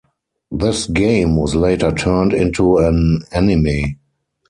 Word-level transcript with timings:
This 0.49 0.87
game 0.87 1.35
was 1.35 1.53
later 1.53 1.91
turned 1.91 2.33
into 2.33 2.79
an 2.79 3.21
anime. 3.31 3.97